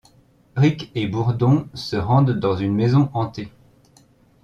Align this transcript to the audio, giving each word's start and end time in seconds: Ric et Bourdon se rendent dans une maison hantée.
Ric 0.57 0.89
et 0.95 1.05
Bourdon 1.05 1.67
se 1.75 1.95
rendent 1.95 2.39
dans 2.39 2.55
une 2.57 2.73
maison 2.73 3.11
hantée. 3.13 3.51